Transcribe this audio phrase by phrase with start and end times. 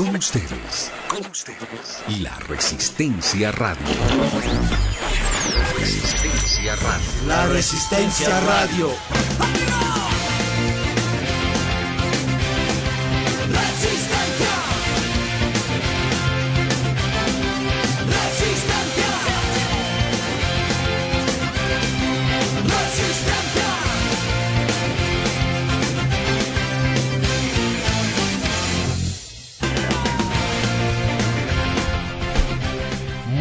[0.00, 2.02] Con ustedes, con ustedes.
[2.22, 3.84] La Resistencia Radio.
[5.54, 7.26] La Resistencia Radio.
[7.26, 10.19] La Resistencia Radio.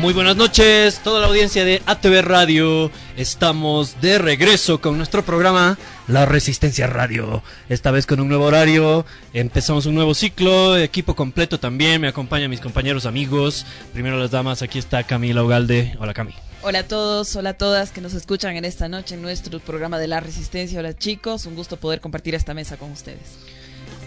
[0.09, 2.89] Muy buenas noches, toda la audiencia de ATV Radio.
[3.15, 5.77] Estamos de regreso con nuestro programa
[6.07, 7.43] La Resistencia Radio.
[7.69, 9.05] Esta vez con un nuevo horario.
[9.33, 12.01] Empezamos un nuevo ciclo, equipo completo también.
[12.01, 13.67] Me acompañan mis compañeros amigos.
[13.93, 15.95] Primero las damas, aquí está Camila Ugalde.
[15.99, 16.33] Hola Cami.
[16.63, 19.99] Hola a todos, hola a todas que nos escuchan en esta noche en nuestro programa
[19.99, 20.79] de La Resistencia.
[20.79, 23.37] Hola chicos, un gusto poder compartir esta mesa con ustedes.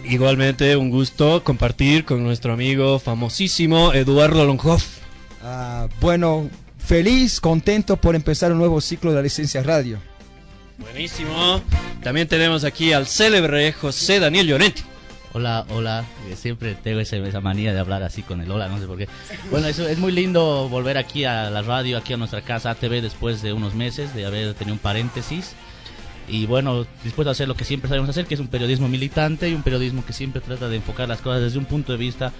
[0.03, 5.02] Igualmente un gusto compartir con nuestro amigo famosísimo Eduardo Longhoff.
[5.43, 9.99] Ah, bueno, feliz, contento por empezar un nuevo ciclo de la licencia radio.
[10.77, 11.61] Buenísimo.
[12.01, 14.83] También tenemos aquí al célebre José Daniel Llorenti.
[15.33, 16.05] Hola, hola.
[16.29, 18.97] Eh, Siempre tengo esa, esa manía de hablar así con el hola, no sé por
[18.97, 19.09] qué.
[19.51, 23.01] Bueno, eso es muy lindo volver aquí a la radio, aquí a nuestra casa ATV
[23.01, 25.53] después de unos meses de haber tenido un paréntesis.
[26.29, 29.49] Y bueno, dispuesto a hacer lo que siempre sabemos hacer, que es un periodismo militante
[29.49, 32.31] y un periodismo que siempre trata de enfocar las cosas desde un punto de vista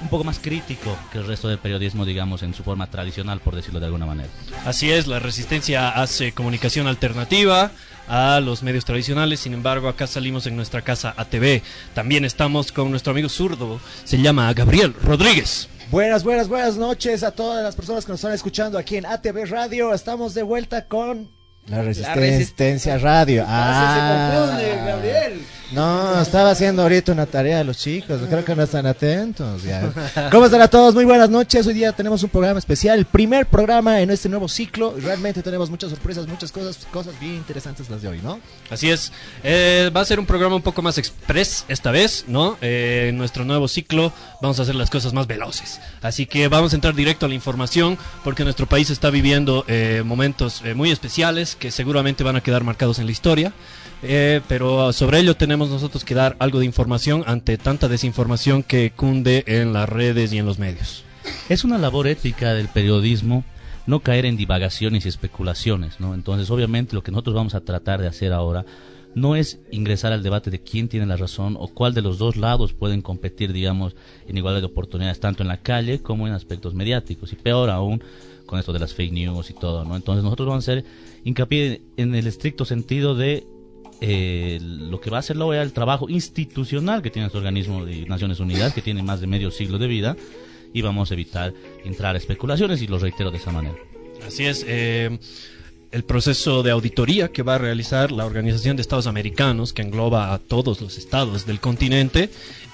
[0.00, 3.54] un poco más crítico que el resto del periodismo, digamos, en su forma tradicional, por
[3.54, 4.28] decirlo de alguna manera.
[4.64, 7.70] Así es, la resistencia hace comunicación alternativa
[8.08, 11.62] a los medios tradicionales, sin embargo acá salimos en nuestra casa ATV.
[11.94, 15.68] También estamos con nuestro amigo zurdo, se llama Gabriel Rodríguez.
[15.90, 19.46] Buenas, buenas, buenas noches a todas las personas que nos están escuchando aquí en ATV
[19.48, 19.94] Radio.
[19.94, 21.35] Estamos de vuelta con
[21.68, 23.44] La Resistencia Radio.
[23.46, 25.42] Ah, Ah, se confunde, Gabriel.
[25.72, 28.20] No, estaba haciendo ahorita una tarea de los chicos.
[28.28, 29.64] Creo que no están atentos.
[29.64, 29.90] ya.
[30.30, 30.94] ¿Cómo están a todos?
[30.94, 31.66] Muy buenas noches.
[31.66, 34.94] Hoy día tenemos un programa especial, el primer programa en este nuevo ciclo.
[34.96, 38.38] Realmente tenemos muchas sorpresas, muchas cosas, cosas bien interesantes las de hoy, ¿no?
[38.70, 39.10] Así es,
[39.42, 42.56] eh, va a ser un programa un poco más express esta vez, ¿no?
[42.60, 45.80] Eh, en nuestro nuevo ciclo vamos a hacer las cosas más veloces.
[46.00, 50.04] Así que vamos a entrar directo a la información porque nuestro país está viviendo eh,
[50.06, 53.52] momentos eh, muy especiales que seguramente van a quedar marcados en la historia.
[54.02, 58.92] Eh, pero sobre ello tenemos nosotros que dar algo de información ante tanta desinformación que
[58.94, 61.04] cunde en las redes y en los medios.
[61.48, 63.44] Es una labor ética del periodismo
[63.86, 66.14] no caer en divagaciones y especulaciones, ¿no?
[66.14, 68.64] Entonces, obviamente, lo que nosotros vamos a tratar de hacer ahora
[69.14, 72.36] no es ingresar al debate de quién tiene la razón o cuál de los dos
[72.36, 73.96] lados pueden competir, digamos,
[74.28, 78.02] en igualdad de oportunidades, tanto en la calle como en aspectos mediáticos, y peor aún
[78.46, 79.96] con esto de las fake news y todo, ¿no?
[79.96, 80.84] Entonces, nosotros vamos a hacer
[81.24, 83.46] hincapié en el estricto sentido de
[84.00, 87.84] eh, lo que va a hacer la OEA, el trabajo institucional que tiene este organismo
[87.84, 90.16] de Naciones Unidas, que tiene más de medio siglo de vida,
[90.72, 93.76] y vamos a evitar entrar a especulaciones y lo reitero de esa manera.
[94.26, 95.18] Así es, eh,
[95.92, 100.34] el proceso de auditoría que va a realizar la Organización de Estados Americanos, que engloba
[100.34, 102.28] a todos los estados del continente,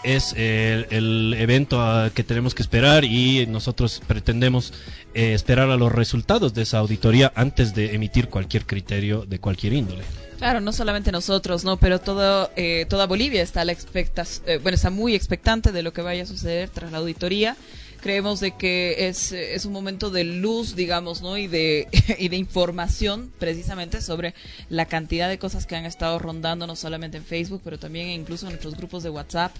[0.04, 4.72] es el evento a que tenemos que esperar y nosotros pretendemos
[5.14, 9.74] eh, esperar a los resultados de esa auditoría antes de emitir cualquier criterio de cualquier
[9.74, 10.04] índole.
[10.38, 11.76] Claro, no solamente nosotros, ¿no?
[11.76, 15.82] Pero todo, eh, toda Bolivia está, a la expecta eh, bueno, está muy expectante de
[15.82, 17.56] lo que vaya a suceder tras la auditoría.
[18.02, 21.38] Creemos de que es, es un momento de luz, digamos, ¿no?
[21.38, 24.34] Y de, y de información precisamente sobre
[24.68, 28.46] la cantidad de cosas que han estado rondando, no solamente en Facebook, pero también incluso
[28.46, 29.54] en nuestros grupos de WhatsApp.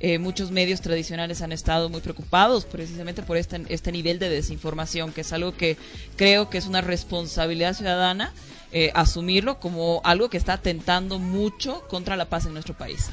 [0.00, 5.12] Eh, muchos medios tradicionales han estado muy preocupados precisamente por este, este nivel de desinformación,
[5.12, 5.76] que es algo que
[6.16, 8.32] creo que es una responsabilidad ciudadana
[8.76, 13.08] eh, asumirlo como algo que está atentando mucho contra la paz en nuestro país.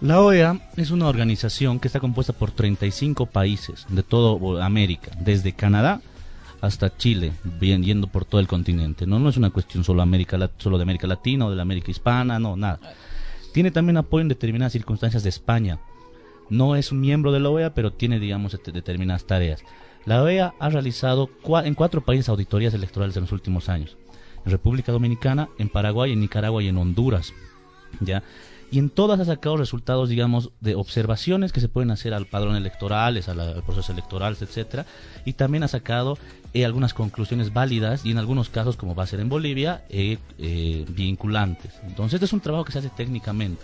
[0.00, 5.52] La, OEA es una organización que está compuesta por 35 países de toda América, desde
[5.52, 6.00] Canadá
[6.60, 9.06] hasta Chile, bien, yendo por todo el continente.
[9.06, 11.90] No, no es una cuestión solo, América, solo de América Latina o de la América
[11.90, 12.80] Hispana, no, nada.
[13.52, 15.78] Tiene también apoyo en determinadas circunstancias de España.
[16.48, 19.62] No es un miembro de la OEA, pero tiene, digamos, este- determinadas tareas.
[20.06, 21.28] La OEA ha realizado
[21.64, 23.96] en cuatro países auditorías electorales en los últimos años.
[24.44, 27.34] En República Dominicana, en Paraguay, en Nicaragua y en Honduras.
[28.00, 28.22] ¿ya?
[28.70, 32.56] Y en todas ha sacado resultados, digamos, de observaciones que se pueden hacer al padrón
[32.56, 34.86] electoral, a la- al proceso electoral, etcétera,
[35.24, 36.18] y también ha sacado
[36.52, 40.18] eh, algunas conclusiones válidas y en algunos casos, como va a ser en Bolivia, eh,
[40.38, 41.74] eh, vinculantes.
[41.86, 43.62] Entonces, este es un trabajo que se hace técnicamente.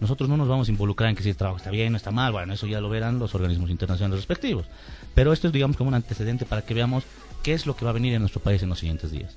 [0.00, 2.10] Nosotros no nos vamos a involucrar en que si el trabajo está bien o está
[2.12, 4.66] mal, bueno, eso ya lo verán los organismos internacionales respectivos.
[5.14, 7.02] Pero esto es, digamos, como un antecedente para que veamos
[7.42, 9.36] qué es lo que va a venir en nuestro país en los siguientes días.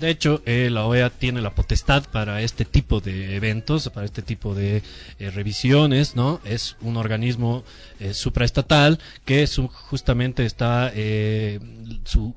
[0.00, 4.22] De hecho, eh, la OEA tiene la potestad para este tipo de eventos, para este
[4.22, 4.82] tipo de
[5.20, 6.40] eh, revisiones, ¿no?
[6.44, 7.62] Es un organismo
[8.00, 11.60] eh, supraestatal que su- justamente está, eh,
[12.04, 12.34] su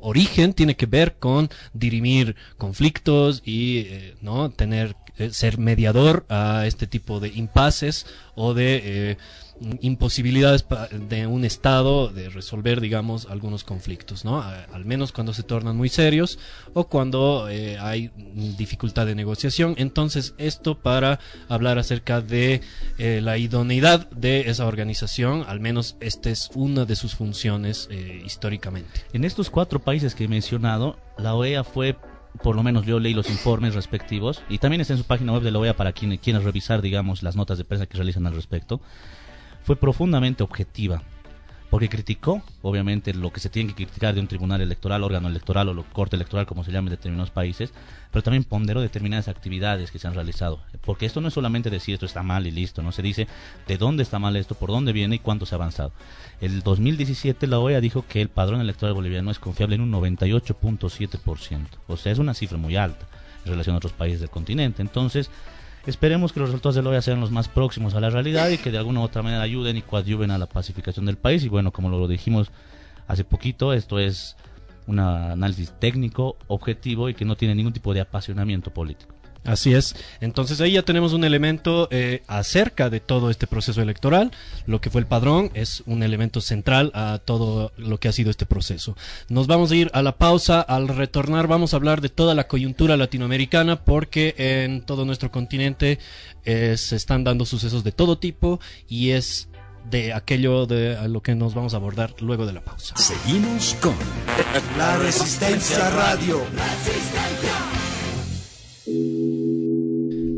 [0.00, 3.86] origen tiene que ver con dirimir conflictos y,
[4.20, 4.50] ¿no?
[4.50, 4.94] Tener,
[5.30, 8.06] ser mediador a este tipo de impases
[8.36, 9.16] o de
[9.80, 10.64] imposibilidades
[11.08, 14.42] de un Estado de resolver, digamos, algunos conflictos, ¿no?
[14.42, 16.38] Al menos cuando se tornan muy serios
[16.74, 18.10] o cuando eh, hay
[18.56, 19.74] dificultad de negociación.
[19.78, 21.18] Entonces, esto para
[21.48, 22.60] hablar acerca de
[22.98, 28.22] eh, la idoneidad de esa organización, al menos esta es una de sus funciones eh,
[28.24, 29.02] históricamente.
[29.12, 31.96] En estos cuatro países que he mencionado, la OEA fue,
[32.42, 35.42] por lo menos yo leí los informes respectivos, y también está en su página web
[35.42, 38.34] de la OEA para quienes quienes revisar, digamos, las notas de prensa que realizan al
[38.34, 38.80] respecto,
[39.68, 41.02] fue profundamente objetiva,
[41.68, 45.68] porque criticó, obviamente, lo que se tiene que criticar de un tribunal electoral, órgano electoral
[45.68, 47.74] o corte electoral, como se llama en determinados países,
[48.10, 51.92] pero también ponderó determinadas actividades que se han realizado, porque esto no es solamente decir
[51.92, 53.26] esto está mal y listo, no se dice
[53.66, 55.92] de dónde está mal esto, por dónde viene y cuánto se ha avanzado.
[56.40, 61.66] El 2017 la OEA dijo que el padrón electoral boliviano es confiable en un 98.7%.
[61.88, 63.06] O sea, es una cifra muy alta
[63.44, 64.80] en relación a otros países del continente.
[64.80, 65.30] Entonces,
[65.88, 68.58] esperemos que los resultados de la OEA sean los más próximos a la realidad y
[68.58, 71.44] que de alguna u otra manera ayuden y coadyuven a la pacificación del país.
[71.44, 72.50] Y bueno, como lo dijimos
[73.06, 74.36] hace poquito, esto es
[74.86, 79.17] un análisis técnico, objetivo y que no tiene ningún tipo de apasionamiento político.
[79.44, 79.94] Así es.
[80.20, 84.30] Entonces ahí ya tenemos un elemento eh, acerca de todo este proceso electoral.
[84.66, 88.30] Lo que fue el padrón es un elemento central a todo lo que ha sido
[88.30, 88.96] este proceso.
[89.28, 90.60] Nos vamos a ir a la pausa.
[90.60, 95.98] Al retornar vamos a hablar de toda la coyuntura latinoamericana porque en todo nuestro continente
[96.44, 99.48] eh, se están dando sucesos de todo tipo y es
[99.90, 102.94] de aquello de a lo que nos vamos a abordar luego de la pausa.
[102.96, 103.94] Seguimos con
[104.76, 106.42] La Resistencia Radio.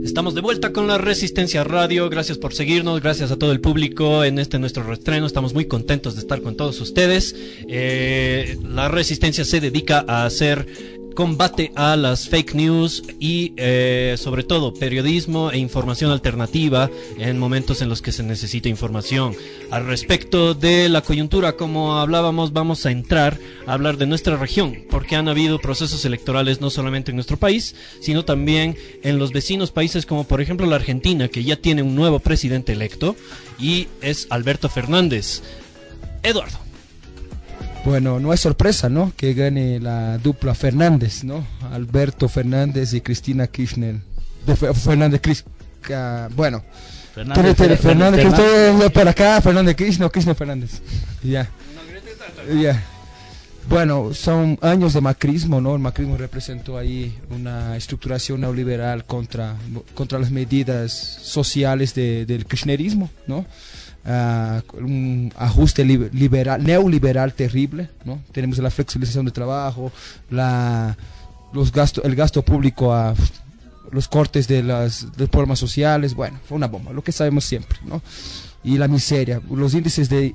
[0.02, 2.10] Estamos de vuelta con la Resistencia Radio.
[2.10, 5.26] Gracias por seguirnos, gracias a todo el público en este nuestro reestreno.
[5.26, 7.36] Estamos muy contentos de estar con todos ustedes.
[7.68, 10.66] Eh, la Resistencia se dedica a hacer
[11.14, 17.82] combate a las fake news y eh, sobre todo periodismo e información alternativa en momentos
[17.82, 19.34] en los que se necesita información.
[19.70, 24.84] Al respecto de la coyuntura, como hablábamos, vamos a entrar a hablar de nuestra región,
[24.90, 29.70] porque han habido procesos electorales no solamente en nuestro país, sino también en los vecinos
[29.70, 33.16] países como por ejemplo la Argentina, que ya tiene un nuevo presidente electo
[33.58, 35.42] y es Alberto Fernández.
[36.22, 36.69] Eduardo.
[37.84, 39.12] Bueno, no es sorpresa, ¿no?
[39.16, 41.46] Que gane la dupla Fernández, ¿no?
[41.72, 43.96] Alberto Fernández y Cristina Kirchner.
[44.46, 45.44] De Fe- Fernández Cris-
[46.36, 46.62] bueno,
[47.14, 50.70] Fernández, Fernández, Fernández, usted para acá, Fernández Kirchner, Kirchner Fernández.
[51.22, 51.48] Ya.
[52.60, 52.82] Ya.
[53.68, 55.74] Bueno, son años de macrismo, ¿no?
[55.74, 59.56] El macrismo representó ahí una estructuración neoliberal contra,
[59.94, 63.46] contra las medidas sociales de- del kirchnerismo, ¿no?
[64.04, 68.22] Ah, un ajuste li- liberal, neoliberal terrible, ¿no?
[68.32, 69.92] Tenemos la flexibilización de trabajo,
[70.30, 70.96] la,
[71.52, 73.14] los gasto, el gasto público a
[73.92, 77.78] los cortes de las de programas sociales, bueno, fue una bomba, lo que sabemos siempre,
[77.84, 78.00] ¿no?
[78.64, 80.34] Y la miseria, los índices de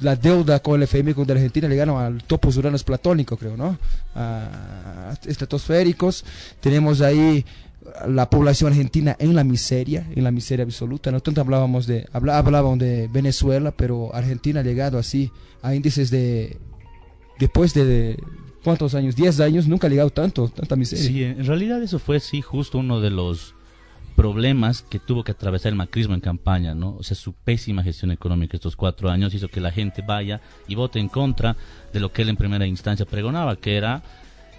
[0.00, 3.78] la deuda con el FMI con de Argentina llegaron al topos uranos platónico, creo, ¿no?
[4.14, 6.24] A estratosféricos.
[6.60, 7.44] Tenemos ahí
[8.08, 11.10] la población argentina en la miseria, en la miseria absoluta.
[11.10, 15.30] No tanto hablábamos de, habla, hablábamos de Venezuela, pero Argentina ha llegado así
[15.62, 16.58] a índices de,
[17.38, 18.18] después de,
[18.62, 19.14] ¿cuántos años?
[19.16, 21.06] 10 años, nunca ha llegado tanto, tanta miseria.
[21.06, 23.54] Sí, en realidad eso fue, sí, justo uno de los
[24.16, 26.96] problemas que tuvo que atravesar el macrismo en campaña, ¿no?
[26.96, 30.76] O sea, su pésima gestión económica estos cuatro años hizo que la gente vaya y
[30.76, 31.56] vote en contra
[31.92, 34.02] de lo que él en primera instancia pregonaba, que era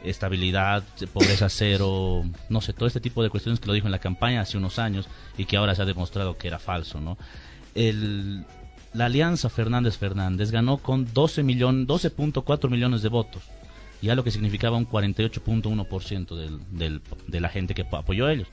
[0.03, 0.83] estabilidad,
[1.13, 4.41] pobreza cero, no sé, todo este tipo de cuestiones que lo dijo en la campaña
[4.41, 7.17] hace unos años y que ahora se ha demostrado que era falso, ¿no?
[7.73, 8.45] El,
[8.93, 13.43] la alianza Fernández-Fernández ganó con 12 millón, 12.4 millones de votos,
[14.01, 18.47] ya lo que significaba un 48.1% del, del, de la gente que apoyó a ellos.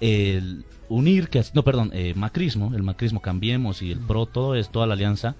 [0.00, 4.70] El unir, que no, perdón, eh, macrismo, el macrismo Cambiemos y el PRO, todo es,
[4.70, 5.34] toda la alianza,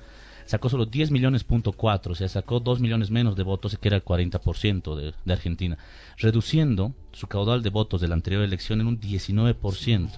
[0.46, 3.88] sacó solo 10 millones punto cuatro, o sea, sacó 2 millones menos de votos, que
[3.88, 5.78] era el 40% de, de Argentina,
[6.18, 10.10] reduciendo su caudal de votos de la anterior elección en un 19%.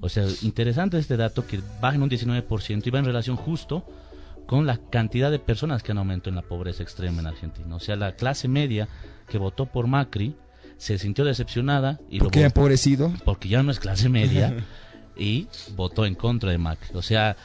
[0.00, 3.84] O sea, interesante este dato que baja en un 19% y va en relación justo
[4.46, 7.74] con la cantidad de personas que han aumentado en la pobreza extrema en Argentina.
[7.74, 8.88] O sea, la clase media
[9.28, 10.36] que votó por Macri
[10.76, 14.64] se sintió decepcionada y porque lo empobrecido porque ya no es clase media
[15.16, 16.90] y votó en contra de Macri.
[16.94, 17.36] O sea,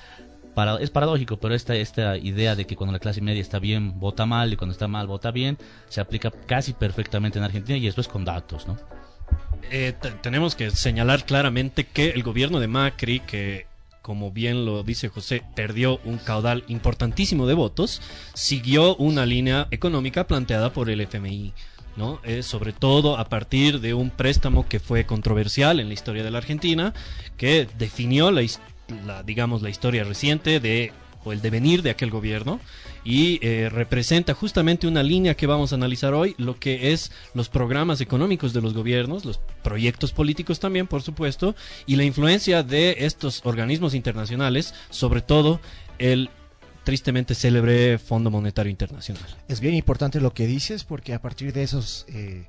[0.79, 4.25] es paradójico, pero esta, esta idea de que cuando la clase media está bien, vota
[4.25, 5.57] mal y cuando está mal, vota bien,
[5.89, 8.77] se aplica casi perfectamente en Argentina y esto es con datos, ¿no?
[9.69, 13.67] Eh, tenemos que señalar claramente que el gobierno de Macri, que
[14.01, 18.01] como bien lo dice José, perdió un caudal importantísimo de votos,
[18.33, 21.53] siguió una línea económica planteada por el FMI.
[21.97, 22.21] ¿no?
[22.23, 26.31] Eh, sobre todo a partir de un préstamo que fue controversial en la historia de
[26.31, 26.93] la Argentina,
[27.35, 28.41] que definió la,
[29.05, 30.91] la digamos, la historia reciente de
[31.23, 32.59] o el devenir de aquel gobierno
[33.03, 37.49] y eh, representa justamente una línea que vamos a analizar hoy, lo que es los
[37.49, 41.55] programas económicos de los gobiernos, los proyectos políticos también, por supuesto,
[41.85, 45.61] y la influencia de estos organismos internacionales, sobre todo
[45.99, 46.29] el
[46.83, 49.23] tristemente célebre Fondo Monetario Internacional.
[49.47, 52.47] Es bien importante lo que dices porque a partir de esos eh,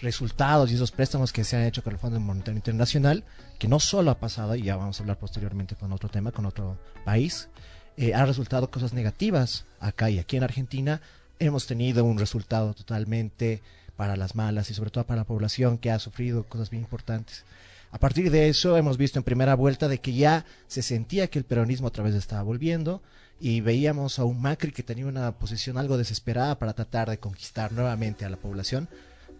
[0.00, 3.24] resultados y esos préstamos que se han hecho con el Fondo Monetario Internacional,
[3.58, 6.46] que no solo ha pasado, y ya vamos a hablar posteriormente con otro tema, con
[6.46, 7.48] otro país,
[7.96, 11.00] eh, han resultado cosas negativas acá y aquí en Argentina.
[11.38, 13.62] Hemos tenido un resultado totalmente
[13.96, 17.44] para las malas y sobre todo para la población que ha sufrido cosas bien importantes.
[17.92, 21.38] A partir de eso hemos visto en primera vuelta de que ya se sentía que
[21.38, 23.02] el peronismo otra vez estaba volviendo
[23.40, 27.70] y veíamos a un Macri que tenía una posición algo desesperada para tratar de conquistar
[27.70, 28.88] nuevamente a la población,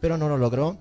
[0.00, 0.78] pero no lo logró.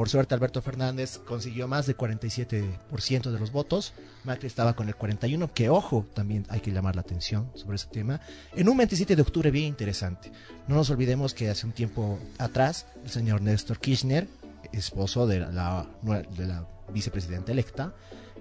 [0.00, 3.92] Por suerte Alberto Fernández consiguió más del 47% de los votos,
[4.24, 7.88] Macri estaba con el 41%, que ojo, también hay que llamar la atención sobre ese
[7.88, 8.18] tema,
[8.56, 10.32] en un 27 de octubre bien interesante.
[10.68, 14.26] No nos olvidemos que hace un tiempo atrás el señor Néstor Kirchner,
[14.72, 15.86] esposo de la,
[16.34, 17.92] de la vicepresidenta electa,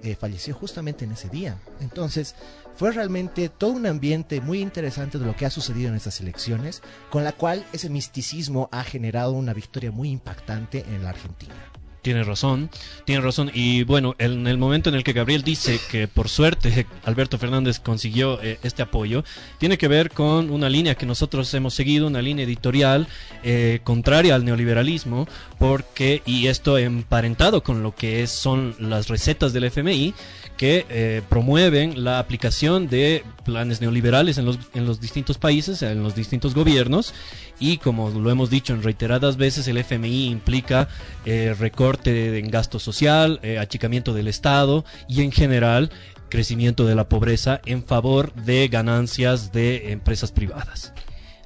[0.01, 1.57] eh, falleció justamente en ese día.
[1.81, 2.35] Entonces,
[2.79, 6.81] fue realmente todo un ambiente muy interesante de lo que ha sucedido en estas elecciones,
[7.09, 11.55] con la cual ese misticismo ha generado una victoria muy impactante en la Argentina.
[12.01, 12.69] Tiene razón,
[13.03, 13.51] tiene razón.
[13.53, 17.81] Y bueno, en el momento en el que Gabriel dice que por suerte Alberto Fernández
[17.81, 19.25] consiguió eh, este apoyo,
[19.57, 23.09] tiene que ver con una línea que nosotros hemos seguido, una línea editorial
[23.43, 29.65] eh, contraria al neoliberalismo, porque, y esto emparentado con lo que son las recetas del
[29.65, 30.13] FMI,
[30.59, 36.03] que eh, promueven la aplicación de planes neoliberales en los, en los distintos países, en
[36.03, 37.13] los distintos gobiernos,
[37.61, 40.89] y como lo hemos dicho en reiteradas veces, el FMI implica
[41.23, 45.91] eh, recorte en gasto social, eh, achicamiento del Estado y en general
[46.27, 50.91] crecimiento de la pobreza en favor de ganancias de empresas privadas.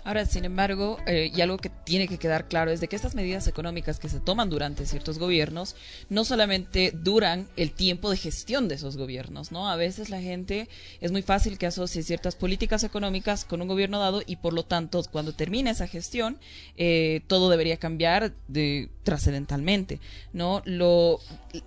[0.05, 3.15] Ahora, sin embargo, eh, y algo que tiene que quedar claro es de que estas
[3.15, 5.77] medidas económicas que se toman durante ciertos gobiernos
[6.09, 9.69] no solamente duran el tiempo de gestión de esos gobiernos, ¿no?
[9.69, 10.67] A veces la gente
[10.99, 14.63] es muy fácil que asocie ciertas políticas económicas con un gobierno dado y por lo
[14.63, 16.37] tanto cuando termine esa gestión
[16.75, 20.01] eh, todo debería cambiar de trascendentalmente,
[20.33, 20.63] ¿no?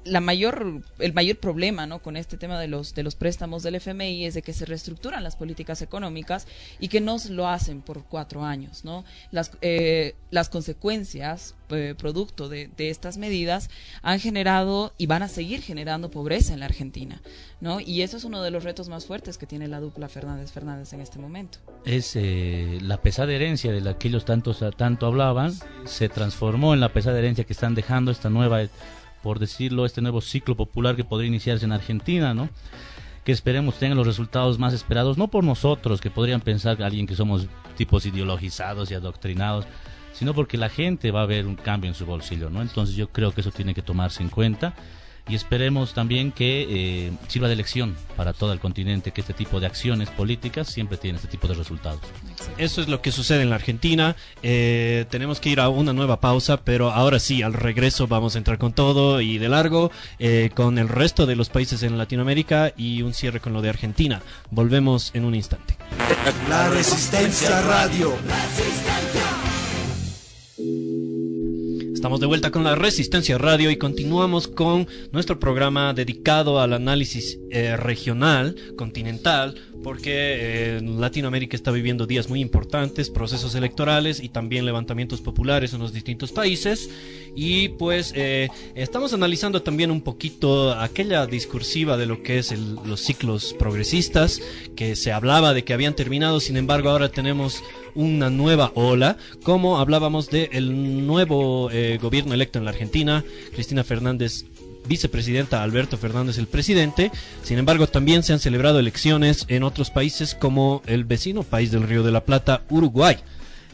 [0.05, 2.03] La mayor el mayor problema, ¿no?
[2.03, 5.25] Con este tema de los de los préstamos del FMI es de que se reestructuran
[5.25, 6.47] las políticas económicas
[6.81, 8.85] y que no lo hacen por cuatro años.
[8.85, 9.05] ¿no?
[9.31, 13.71] Las, eh, las consecuencias, eh, producto de, estas medidas,
[14.03, 17.21] han generado y van a seguir generando pobreza en la Argentina.
[17.61, 17.81] ¿no?
[17.81, 21.01] Y eso es uno de los retos más fuertes que tiene la dupla Fernández-Fernández en
[21.01, 21.59] este momento.
[21.85, 25.55] Es eh, la pesada herencia de la que ellos tanto, tanto hablaban,
[25.85, 28.61] se transformó en la pesada herencia que están dejando esta nueva
[29.23, 32.49] por decirlo, este nuevo ciclo popular que podría iniciarse en Argentina, ¿no?
[33.27, 37.17] que esperemos tengan los resultados más esperados, no por nosotros, que podrían pensar alguien que
[37.17, 39.67] somos tipos ideologizados y adoctrinados,
[40.13, 42.63] sino porque la gente va a ver un cambio en su bolsillo, ¿no?
[42.63, 44.75] Entonces yo creo que eso tiene que tomarse en cuenta
[45.29, 49.61] y esperemos también que eh, sirva de lección para todo el continente que este tipo
[49.61, 52.01] de acciones políticas siempre tienen este tipo de resultados.
[52.59, 54.17] Eso es lo que sucede en la Argentina.
[54.43, 58.39] Eh, tenemos que ir a una nueva pausa, pero ahora sí, al regreso vamos a
[58.39, 62.73] entrar con todo y de largo eh, con el resto de los países en Latinoamérica
[62.77, 64.23] y un cierre con lo de Argentina.
[64.51, 65.77] Volvemos en un instante.
[66.49, 68.17] La Resistencia Radio.
[72.07, 77.41] Estamos de vuelta con la Resistencia Radio y continuamos con nuestro programa dedicado al análisis
[77.51, 84.67] eh, regional, continental, porque eh, Latinoamérica está viviendo días muy importantes, procesos electorales y también
[84.67, 86.91] levantamientos populares en los distintos países.
[87.37, 92.53] Y pues eh, estamos analizando también un poquito aquella discursiva de lo que es
[92.85, 94.43] los ciclos progresistas,
[94.75, 97.63] que se hablaba de que habían terminado, sin embargo ahora tenemos
[97.95, 103.25] una nueva ola, como hablábamos del nuevo eh, gobierno electo en la Argentina,
[103.55, 104.47] Cristina Fernández
[104.87, 107.11] vicepresidenta Alberto Fernández el presidente.
[107.43, 111.83] Sin embargo, también se han celebrado elecciones en otros países como el vecino país del
[111.83, 113.17] Río de la Plata, Uruguay.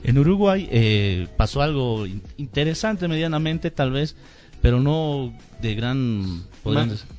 [0.04, 4.16] En Uruguay eh, pasó algo interesante medianamente tal vez,
[4.60, 6.42] pero no de gran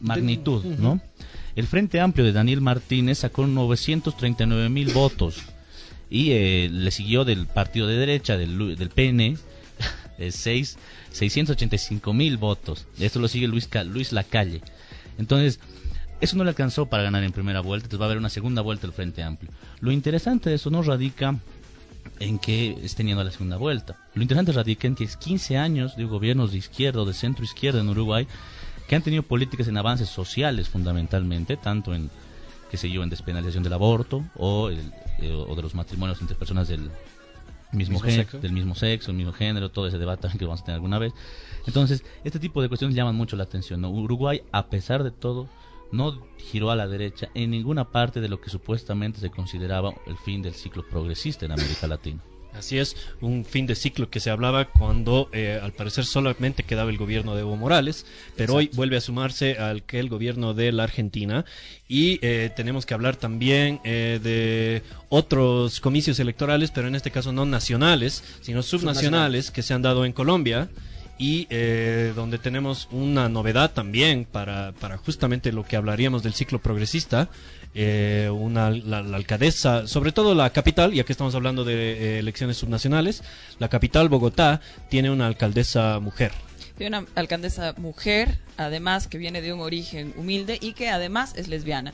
[0.02, 1.00] magnitud, ¿no?
[1.56, 5.38] El Frente Amplio de Daniel Martínez sacó 939 mil votos
[6.10, 9.38] y eh, le siguió del partido de derecha, del, del PN,
[10.30, 10.78] 6,
[11.14, 12.88] 685 mil votos.
[13.00, 14.62] Esto lo sigue Luis, Luis Lacalle.
[15.18, 15.60] Entonces,
[16.20, 18.62] eso no le alcanzó para ganar en primera vuelta, entonces va a haber una segunda
[18.62, 19.52] vuelta del Frente Amplio.
[19.80, 21.40] Lo interesante de eso no radica
[22.20, 23.98] en que es teniendo la segunda vuelta.
[24.14, 27.44] Lo interesante radica en que es 15 años de gobiernos de izquierda o de centro
[27.44, 28.28] izquierda en Uruguay
[28.88, 32.10] que han tenido políticas en avances sociales fundamentalmente, tanto en,
[32.70, 36.36] que se yo, en despenalización del aborto o, el, eh, o de los matrimonios entre
[36.36, 36.90] personas del
[37.74, 38.40] mismo, sexo?
[38.40, 41.14] del mismo sexo, el mismo género, todo ese debate que vamos a tener alguna vez.
[41.66, 43.84] Entonces, este tipo de cuestiones llaman mucho la atención.
[43.86, 45.50] Uruguay, a pesar de todo,
[45.92, 50.18] no giró a la derecha en ninguna parte de lo que supuestamente se consideraba el
[50.18, 52.22] fin del ciclo progresista en América Latina.
[52.58, 56.92] Así es, un fin de ciclo que se hablaba cuando eh, al parecer solamente quedaba
[56.92, 58.06] el gobierno de Evo Morales,
[58.36, 61.46] pero hoy vuelve a sumarse al que el gobierno de la Argentina.
[61.88, 67.32] Y eh, tenemos que hablar también eh, de otros comicios electorales, pero en este caso
[67.32, 70.70] no nacionales, sino subnacionales que se han dado en Colombia.
[71.20, 71.46] Y
[72.16, 77.30] donde tenemos una novedad también para, para justamente lo que hablaríamos del ciclo progresista,
[77.76, 82.58] eh, una, la, alcaldesa, sobre todo la capital, ya que estamos hablando de eh, elecciones
[82.58, 83.24] subnacionales,
[83.60, 86.32] la capital, Bogotá, tiene una alcaldesa mujer.
[86.78, 91.48] Tiene una alcaldesa mujer, además que viene de un origen humilde y que además es
[91.48, 91.94] lesbiana.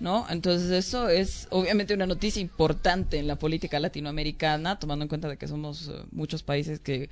[0.00, 0.26] ¿No?
[0.30, 5.36] Entonces eso es obviamente una noticia importante en la política latinoamericana, tomando en cuenta de
[5.36, 7.10] que somos eh, muchos países que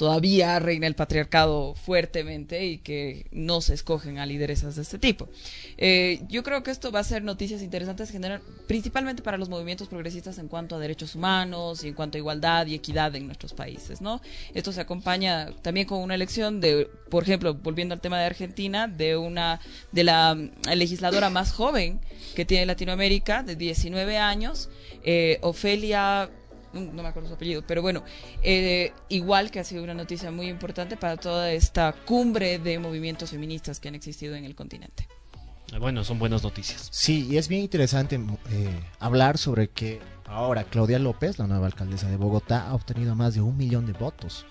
[0.00, 5.28] todavía reina el patriarcado fuertemente y que no se escogen a lideresas de este tipo.
[5.76, 9.88] Eh, yo creo que esto va a ser noticias interesantes generar, principalmente para los movimientos
[9.88, 13.52] progresistas en cuanto a derechos humanos y en cuanto a igualdad y equidad en nuestros
[13.52, 14.22] países, ¿no?
[14.54, 18.88] Esto se acompaña también con una elección de, por ejemplo, volviendo al tema de Argentina,
[18.88, 19.60] de una
[19.92, 20.34] de la
[20.74, 22.00] legisladora más joven
[22.34, 24.70] que tiene Latinoamérica, de 19 años,
[25.04, 26.30] eh, Ofelia
[26.72, 28.04] no me acuerdo su apellido, pero bueno,
[28.42, 33.30] eh, igual que ha sido una noticia muy importante para toda esta cumbre de movimientos
[33.30, 35.08] feministas que han existido en el continente.
[35.72, 36.88] Ah, bueno, son buenas noticias.
[36.90, 38.16] Sí, y es bien interesante
[38.50, 43.34] eh, hablar sobre que ahora Claudia López, la nueva alcaldesa de Bogotá, ha obtenido más
[43.34, 44.46] de un millón de votos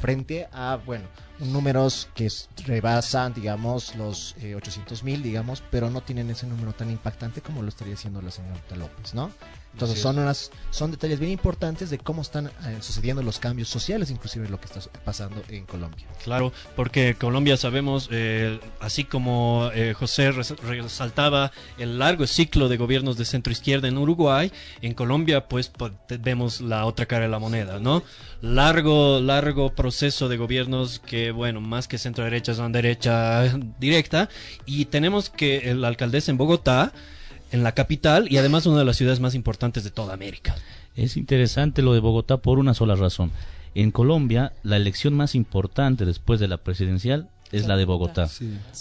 [0.00, 1.06] frente a, bueno,
[1.38, 2.28] números que
[2.66, 7.62] rebasan, digamos, los 800 eh, mil, digamos, pero no tienen ese número tan impactante como
[7.62, 9.30] lo estaría haciendo la señorita López, ¿no?
[9.72, 14.10] Entonces son unas son detalles bien importantes de cómo están eh, sucediendo los cambios sociales,
[14.10, 16.06] inclusive lo que está pasando en Colombia.
[16.24, 23.16] Claro, porque Colombia sabemos, eh, así como eh, José resaltaba el largo ciclo de gobiernos
[23.16, 25.70] de centro izquierda en Uruguay, en Colombia pues
[26.20, 28.02] vemos la otra cara de la moneda, ¿no?
[28.40, 33.44] Largo, largo proceso de gobiernos que, bueno, más que centro derecha son derecha
[33.78, 34.28] directa
[34.66, 36.92] y tenemos que la alcaldesa en Bogotá
[37.52, 40.56] en la capital y además una de las ciudades más importantes de toda América.
[40.96, 43.30] Es interesante lo de Bogotá por una sola razón.
[43.74, 48.28] En Colombia, la elección más importante después de la presidencial es la de Bogotá.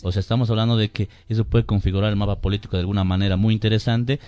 [0.03, 3.35] O sea, estamos hablando de que eso puede configurar el mapa político de alguna manera
[3.35, 4.19] muy interesante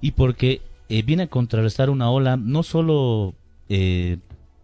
[0.00, 3.34] y porque eh, viene a contrarrestar una ola no solo
[3.68, 4.18] eh,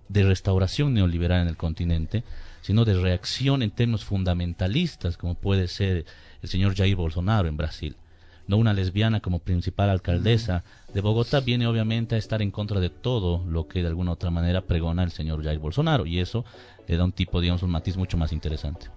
[0.09, 2.24] de restauración neoliberal en el continente,
[2.62, 6.05] sino de reacción en términos fundamentalistas, como puede ser
[6.42, 7.96] el señor Jair Bolsonaro en Brasil
[8.48, 12.90] no una lesbiana como principal alcaldesa de Bogotá, viene obviamente a estar en contra de
[12.90, 16.44] todo lo que de alguna otra manera pregona el señor Jair Bolsonaro y eso
[16.88, 18.88] le da un tipo, digamos, un matiz mucho más interesante.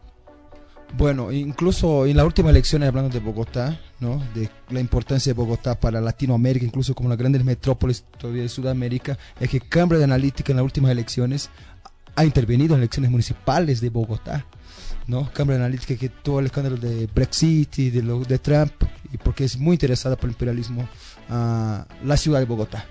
[0.98, 4.22] Bueno, incluso en la última elección, hablando de Bogotá, ¿no?
[4.34, 9.18] de la importancia de Bogotá para Latinoamérica, incluso como las grandes metrópolis todavía de Sudamérica,
[9.40, 11.50] es que Cambridge Analytica en las últimas elecciones
[12.16, 14.46] ha intervenido en elecciones municipales de Bogotá.
[15.08, 15.32] ¿no?
[15.34, 18.72] Cambridge Analytica, que todo el escándalo de Brexit y de, lo, de Trump,
[19.12, 20.88] y porque es muy interesada por el imperialismo,
[21.30, 22.86] a la ciudad de Bogotá.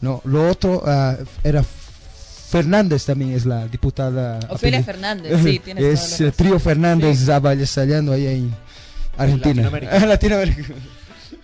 [0.00, 0.20] ¿no?
[0.24, 4.38] Lo otro ah, era Fernández también es la diputada.
[4.48, 7.80] Ofelia Fernández, sí, tiene Es el trío Fernández sí.
[7.80, 8.54] ahí en
[9.16, 9.70] Argentina.
[10.06, 10.74] Latinoamérica.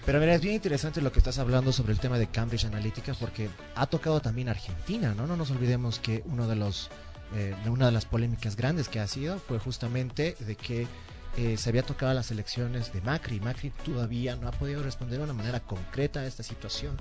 [0.06, 3.14] Pero mira, es bien interesante lo que estás hablando sobre el tema de Cambridge Analytica
[3.18, 5.26] porque ha tocado también Argentina, ¿no?
[5.26, 6.90] No nos olvidemos que uno de los
[7.34, 10.86] eh, una de las polémicas grandes que ha sido fue justamente de que
[11.36, 13.40] eh, se había tocado las elecciones de Macri.
[13.40, 16.96] Macri todavía no ha podido responder de una manera concreta a esta situación.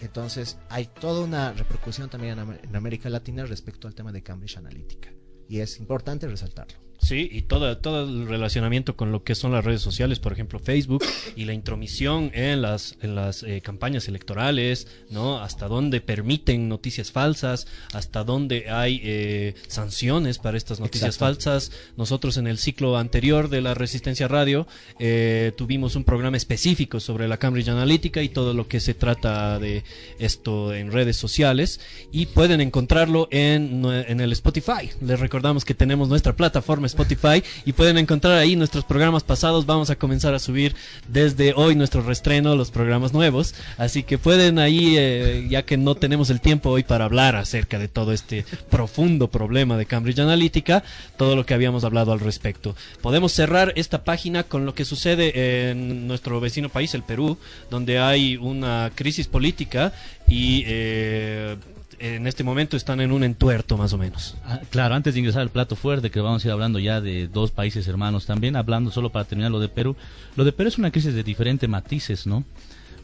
[0.00, 5.10] Entonces hay toda una repercusión también en, América Latina respecto al tema de Cambridge Analytica.
[5.48, 6.78] Y es importante resaltarlo.
[7.02, 10.58] Sí, y todo, todo el relacionamiento con lo que son las redes sociales, por ejemplo
[10.58, 11.02] Facebook,
[11.34, 15.38] y la intromisión en las, en las eh, campañas electorales, ¿no?
[15.38, 21.72] Hasta dónde permiten noticias falsas, hasta dónde hay eh, sanciones para estas noticias falsas.
[21.96, 27.28] Nosotros en el ciclo anterior de la Resistencia Radio eh, tuvimos un programa específico sobre
[27.28, 29.84] la Cambridge Analytica y todo lo que se trata de
[30.18, 31.80] esto en redes sociales,
[32.12, 34.90] y pueden encontrarlo en, en el Spotify.
[35.00, 39.66] Les recordamos que tenemos nuestra plataforma Spotify y pueden encontrar ahí nuestros programas pasados.
[39.66, 40.74] Vamos a comenzar a subir
[41.08, 43.54] desde hoy nuestro restreno, los programas nuevos.
[43.78, 47.78] Así que pueden ahí, eh, ya que no tenemos el tiempo hoy para hablar acerca
[47.78, 50.82] de todo este profundo problema de Cambridge Analytica,
[51.16, 52.76] todo lo que habíamos hablado al respecto.
[53.02, 57.38] Podemos cerrar esta página con lo que sucede en nuestro vecino país, el Perú,
[57.70, 59.92] donde hay una crisis política
[60.28, 61.56] y eh,
[62.00, 64.34] en este momento están en un entuerto más o menos.
[64.44, 67.28] Ah, claro, antes de ingresar al plato fuerte, que vamos a ir hablando ya de
[67.28, 69.96] dos países hermanos también, hablando solo para terminar lo de Perú.
[70.34, 72.44] Lo de Perú es una crisis de diferentes matices, ¿no?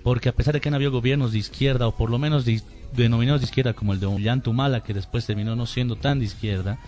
[0.02, 2.46] Porque a pesar de que han habido gobiernos de izquierda, o por lo menos
[2.94, 6.78] denominados de izquierda, como el de Ollantumala, que después terminó no siendo tan de izquierda,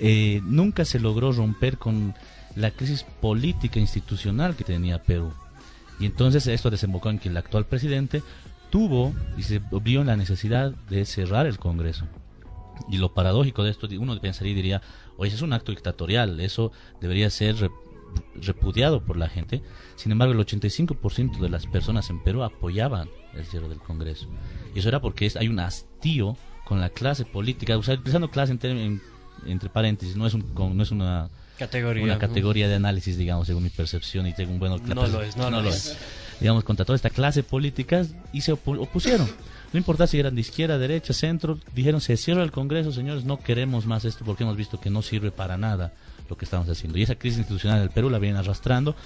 [0.00, 2.14] eh, nunca se logró romper con
[2.56, 5.32] la crisis política institucional que tenía Perú.
[5.98, 8.22] Y entonces esto desembocó en que el actual presidente
[8.70, 12.06] tuvo y se vio la necesidad de cerrar el Congreso.
[12.88, 14.82] Y lo paradójico de esto, uno pensaría y diría,
[15.16, 17.56] oye, es un acto dictatorial, eso debería ser
[18.40, 19.62] repudiado por la gente.
[19.96, 24.26] Sin embargo, el 85% de las personas en Perú apoyaban el cierre del Congreso.
[24.74, 28.52] Y eso era porque es, hay un hastío con la clase política, utilizando clase
[29.46, 33.62] entre paréntesis, no es, un, no es una categoría, una categoría de análisis, digamos, según
[33.62, 35.96] mi percepción y según, bueno, no lo es, no, lo es
[36.40, 39.28] digamos, contra toda esta clase política y se opusieron.
[39.72, 43.38] No importa si eran de izquierda, derecha, centro, dijeron se cierra el Congreso, señores, no
[43.38, 45.92] queremos más esto porque hemos visto que no sirve para nada
[46.28, 46.98] lo que estamos haciendo.
[46.98, 48.96] Y esa crisis institucional del Perú la vienen arrastrando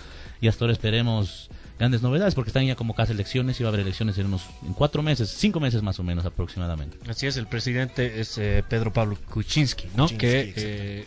[0.41, 3.71] y hasta ahora esperemos grandes novedades porque están ya como casi elecciones y va a
[3.71, 6.99] haber elecciones en unos en cuatro meses, cinco meses más o menos aproximadamente.
[7.09, 10.07] Así es, el presidente es eh, Pedro Pablo Kuczynski, ¿no?
[10.07, 11.07] que eh,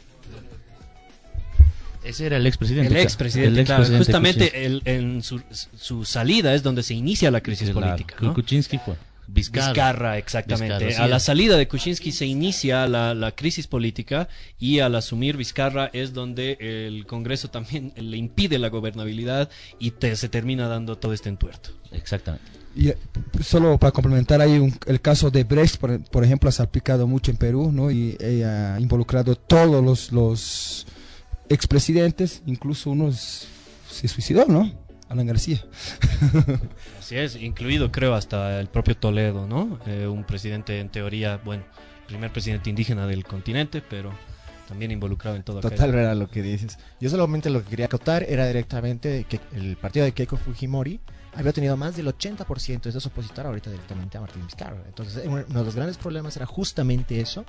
[2.06, 2.94] ese era el expresidente.
[2.94, 3.86] El expresidente, ex claro.
[3.98, 8.16] Justamente el, en su, su, salida es donde se inicia la crisis política.
[8.22, 8.34] ¿no?
[8.34, 8.96] Kuczynski fue.
[9.28, 10.96] Vizcarra, exactamente.
[10.98, 15.90] a la salida de Kuczynski se inicia la, la, crisis política y al asumir Vizcarra
[15.94, 21.30] es donde el Congreso también le impide la gobernabilidad y se termina dando todo este
[21.30, 21.72] entuerto.
[21.92, 22.46] Exactamente.
[22.76, 22.98] Y eh,
[23.42, 27.38] solo para complementar, hay el caso de Brecht, por, por, ejemplo, ha aplicado mucho en
[27.38, 27.90] Perú, ¿no?
[27.90, 30.86] Y ha involucrado todos los, los
[31.50, 34.72] expresidentes, incluso uno se suicidó, ¿no?
[35.10, 35.64] Alan García.
[37.00, 39.80] Así es, incluido creo hasta el propio Toledo, ¿no?
[39.86, 41.64] Eh, un presidente en teoría, bueno,
[42.08, 44.12] primer presidente indígena del continente, pero
[44.68, 45.62] también involucrado en todo.
[45.62, 46.78] Total, era lo que dices.
[47.00, 51.00] Yo solamente lo que quería acotar era directamente que el partido de Keiko Fujimori
[51.36, 54.82] había tenido más del 80% de esos opositor ahorita directamente a Martín Vizcarra.
[54.88, 57.46] Entonces, uno de los grandes problemas era justamente eso,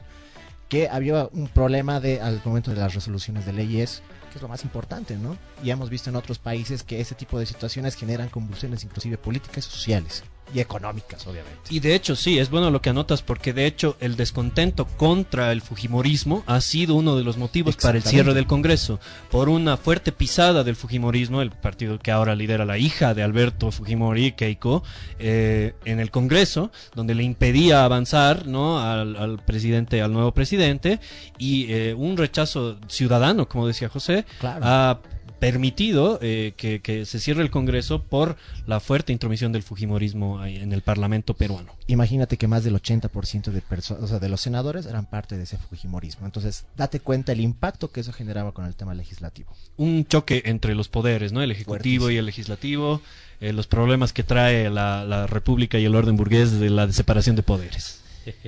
[0.68, 4.48] que había un problema de al momento de las resoluciones de leyes, que es lo
[4.48, 5.36] más importante, ¿no?
[5.62, 9.66] Y hemos visto en otros países que ese tipo de situaciones generan convulsiones inclusive políticas
[9.66, 11.60] y sociales y económicas, obviamente.
[11.70, 15.52] Y de hecho, sí, es bueno lo que anotas porque de hecho el descontento contra
[15.52, 19.00] el Fujimorismo ha sido uno de los motivos para el cierre del Congreso.
[19.30, 23.70] Por una fuerte pisada del Fujimorismo, el partido que ahora lidera la hija de Alberto
[23.70, 24.82] Fujimori, Keiko,
[25.18, 28.80] eh, en el Congreso, donde le impedía avanzar ¿no?
[28.80, 31.00] al, presidente, al nuevo presidente,
[31.38, 34.98] y eh, un rechazo ciudadano, como decía José, a
[35.38, 40.82] permitido eh, que, se cierre el Congreso por la fuerte intromisión del Fujimorismo en el
[40.82, 41.74] Parlamento peruano.
[41.86, 43.62] Imagínate que más del 80% de,
[44.00, 46.26] o sea, de los senadores eran parte de ese Fujimorismo.
[46.26, 49.52] Entonces, date cuenta el impacto que eso generaba con el tema legislativo.
[49.76, 51.42] Un choque entre los poderes, ¿no?
[51.42, 53.02] El Ejecutivo y el Legislativo,
[53.40, 57.36] eh, los problemas que trae la, la República y el orden burgués de la separación
[57.36, 58.00] de poderes.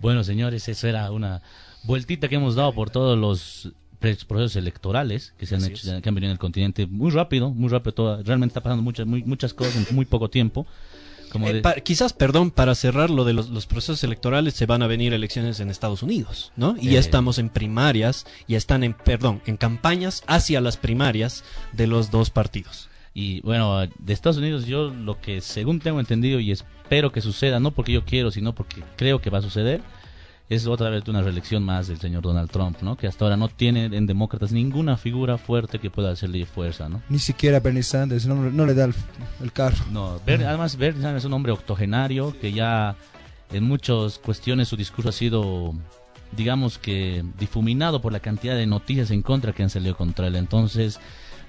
[0.00, 1.42] bueno, señores, eso era una
[1.84, 3.72] vueltita que hemos dado por todos los
[4.24, 7.68] procesos electorales que se han hecho, que han venido en el continente muy rápido, muy
[7.68, 7.94] rápido.
[7.94, 10.66] Todo, realmente está pasando muchas, muchas cosas en muy poco tiempo.
[11.30, 15.12] Como eh, quizás, perdón, para cerrar lo de los, procesos electorales, se van a venir
[15.12, 16.76] elecciones en Estados Unidos, ¿no?
[16.80, 17.00] Y ya eh.
[17.00, 22.30] estamos en primarias, ya están en, perdón, en campañas hacia las primarias de los dos
[22.30, 22.88] partidos.
[23.14, 27.58] Y bueno, de Estados Unidos yo lo que según tengo entendido y espero que suceda,
[27.58, 29.82] no porque yo quiero, sino porque creo que va a suceder,
[30.48, 32.96] es otra vez una reelección más del señor Donald Trump, ¿no?
[32.96, 37.02] Que hasta ahora no tiene en demócratas ninguna figura fuerte que pueda hacerle fuerza, ¿no?
[37.08, 39.84] Ni siquiera Bernie Sanders, no, le da el, carro.
[39.90, 42.96] No, además Bernie Sanders es un hombre octogenario que ya
[43.52, 45.74] en muchas cuestiones su discurso ha sido
[46.36, 50.36] digamos que difuminado por la cantidad de noticias en contra que han salido contra él.
[50.36, 50.98] Entonces,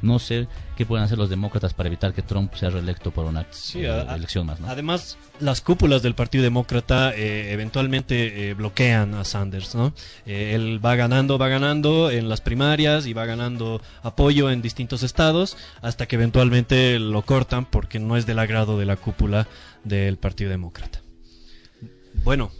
[0.06, 3.42] no sé qué pueden hacer los demócratas para evitar que Trump sea reelecto por una
[3.42, 4.60] eh, elección más.
[4.66, 9.94] Además, las cúpulas del Partido Demócrata eh, eventualmente eh, bloquean a Sanders, ¿no?
[10.26, 15.58] él va ganando, va ganando en las primarias y va ganando apoyo en distintos estados
[15.82, 19.48] hasta que eventualmente lo cortan porque no es del agrado de la cúpula
[19.84, 21.02] del Partido Demócrata.
[22.24, 22.52] Bueno,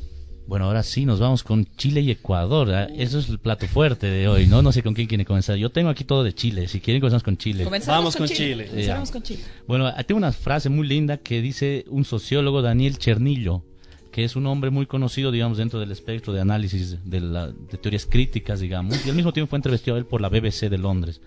[0.48, 2.70] bueno, ahora sí, nos vamos con Chile y Ecuador.
[2.72, 2.88] ¿eh?
[2.98, 4.62] Eso es el plato fuerte de hoy, ¿no?
[4.62, 5.56] No sé con quién quiere comenzar.
[5.56, 6.68] Yo tengo aquí todo de Chile.
[6.68, 7.64] Si quieren, comenzamos con Chile.
[7.88, 8.70] Vamos con, Chile.
[9.12, 9.44] con Chile.
[9.68, 13.64] Bueno, tengo una frase muy linda que dice un sociólogo, Daniel Chernillo,
[14.12, 17.78] que es un hombre muy conocido, digamos, dentro del espectro de análisis de, la, de
[17.78, 21.22] teorías críticas, digamos, y al mismo tiempo fue entrevistado él por la BBC de Londres.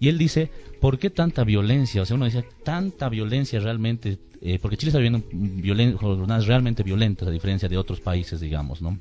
[0.00, 2.02] Y él dice, ¿por qué tanta violencia?
[2.02, 7.28] O sea, uno dice, tanta violencia realmente eh, porque Chile está viviendo jornadas realmente violentas
[7.28, 8.98] a diferencia de otros países, digamos, ¿no?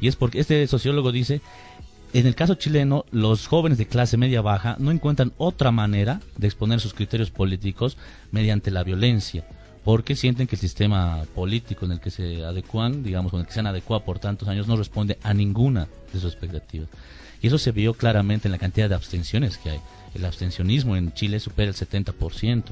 [0.00, 1.40] Y es porque este sociólogo dice,
[2.12, 6.46] en el caso chileno, los jóvenes de clase media baja no encuentran otra manera de
[6.46, 7.96] exponer sus criterios políticos
[8.30, 9.44] mediante la violencia,
[9.84, 13.52] porque sienten que el sistema político en el que se adecuan, digamos, con el que
[13.52, 16.88] se han adecuado por tantos años, no responde a ninguna de sus expectativas.
[17.42, 19.80] Y eso se vio claramente en la cantidad de abstenciones que hay.
[20.16, 22.64] El abstencionismo en Chile supera el 70%.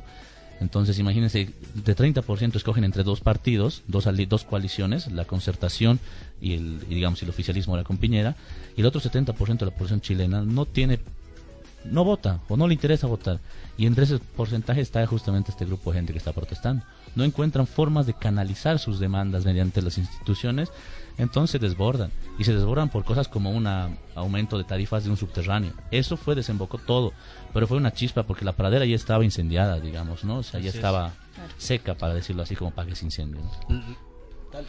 [0.60, 6.00] Entonces, imagínense, de 30% escogen entre dos partidos, dos, dos coaliciones, la concertación
[6.40, 8.36] y, el, digamos, el oficialismo de la Piñera,
[8.76, 11.00] y el otro 70% de la población chilena no tiene,
[11.84, 13.40] no vota o no le interesa votar.
[13.76, 16.84] Y entre ese porcentaje está justamente este grupo de gente que está protestando.
[17.16, 20.70] No encuentran formas de canalizar sus demandas mediante las instituciones
[21.18, 22.10] entonces desbordan.
[22.38, 23.66] Y se desbordan por cosas como un
[24.14, 25.72] aumento de tarifas de un subterráneo.
[25.90, 27.12] Eso fue, desembocó todo.
[27.52, 30.38] Pero fue una chispa porque la pradera ya estaba incendiada, digamos, ¿no?
[30.38, 31.12] O sea, ya estaba
[31.56, 33.40] seca, para decirlo así, como para que se incendie.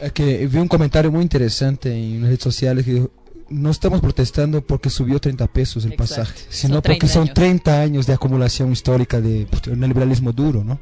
[0.00, 3.10] Es que vi un comentario muy interesante en redes sociales que dijo,
[3.48, 8.12] no estamos protestando porque subió 30 pesos el pasaje, sino porque son 30 años de
[8.12, 10.80] acumulación histórica de pues, neoliberalismo duro, ¿no?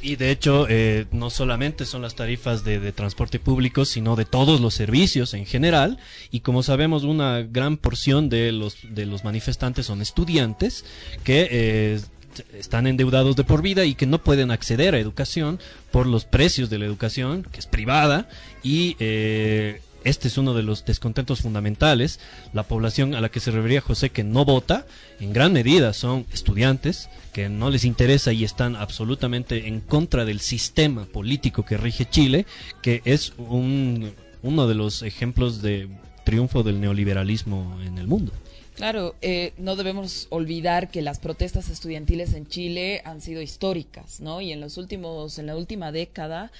[0.00, 4.60] Y de hecho, eh, no solamente son las tarifas de, transporte público, sino de todos
[4.60, 5.98] los servicios en general.
[6.30, 10.84] Y como sabemos, una gran porción de los, de los manifestantes son estudiantes
[11.24, 12.00] que eh,
[12.54, 15.58] están endeudados de por vida y que no pueden acceder a educación
[15.90, 18.28] por los precios de la educación, que es privada,
[18.62, 22.20] y eh, este es uno de los descontentos fundamentales.
[22.52, 24.86] La población a la que se refería José que no vota,
[25.20, 30.40] en gran medida son estudiantes que no les interesa y están absolutamente en contra del
[30.40, 32.46] sistema político que rige Chile,
[32.82, 35.88] que es un, uno de los ejemplos de
[36.24, 38.32] triunfo del neoliberalismo en el mundo.
[38.78, 44.40] Claro, eh, no debemos olvidar que las protestas estudiantiles en Chile han sido históricas, ¿no?
[44.40, 46.52] Y en los últimos, en la última década,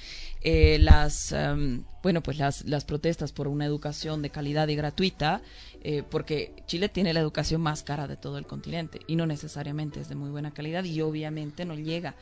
[0.43, 5.43] eh, las, em, bueno, pues las, las protestas por una educación de calidad y gratuita
[5.81, 10.01] eh, porque Chile tiene la educación más cara de todo el continente y no necesariamente
[10.01, 12.17] es de muy buena calidad y obviamente no llega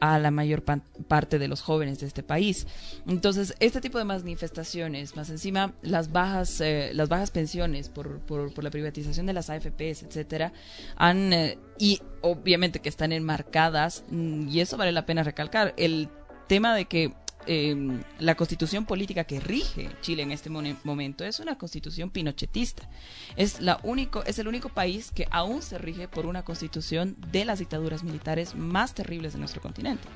[0.00, 2.66] a la mayor parte de los jóvenes de este país.
[3.06, 8.64] Entonces, este tipo de manifestaciones, más encima las bajas, eh, las bajas pensiones por, por,
[8.64, 10.52] la privatización de las AFPs, etcétera,
[10.96, 16.08] han eh, y obviamente que están enmarcadas mm, y eso vale la pena recalcar el
[16.48, 17.12] tema de que
[17.46, 22.88] Em, la constitución política que rige Chile en este momento es una constitución pinochetista.
[23.36, 27.44] Es, la único, es el único país que aún se rige por una constitución de
[27.44, 30.06] las dictaduras militares más terribles de nuestro continente.